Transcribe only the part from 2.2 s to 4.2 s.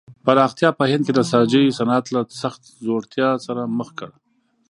سخت ځوړتیا سره مخ کړ.